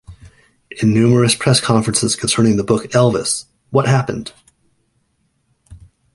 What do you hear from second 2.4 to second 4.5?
the book Elvis, What Happened?